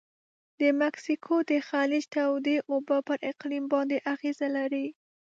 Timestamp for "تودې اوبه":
2.15-2.97